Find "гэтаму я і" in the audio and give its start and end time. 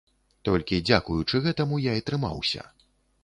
1.45-2.05